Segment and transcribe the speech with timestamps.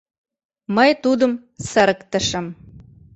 [0.75, 1.31] Мый тудым
[1.69, 2.45] сырыктышым.